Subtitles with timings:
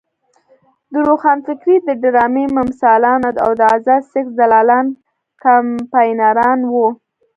[0.91, 4.85] د روښانفکرۍ د ډرامې ممثلان او د ازاد سیکس دلالان
[5.43, 6.87] کمپاینران وو.